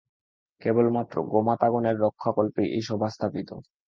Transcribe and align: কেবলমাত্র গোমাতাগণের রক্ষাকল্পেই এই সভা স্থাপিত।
কেবলমাত্র 0.61 1.15
গোমাতাগণের 1.31 1.95
রক্ষাকল্পেই 1.97 2.67
এই 2.75 2.83
সভা 2.89 3.07
স্থাপিত। 3.09 3.49